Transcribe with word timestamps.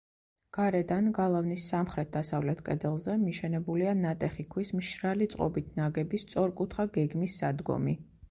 გარედან, 0.57 1.09
გალავნის 1.17 1.65
სამხრეთ-დასავლეთ 1.73 2.63
კედელზე, 2.69 3.17
მიშენებულია 3.25 3.93
ნატეხი 3.99 4.45
ქვის 4.55 4.73
მშრალი 4.79 5.27
წყობით 5.35 5.69
ნაგები, 5.83 6.23
სწორკუთხა 6.25 6.87
გეგმის 6.99 7.37
სადგომი. 7.43 7.95